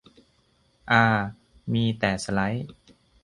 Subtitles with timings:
[0.91, 1.03] อา
[1.73, 2.67] มีแต่สไลด์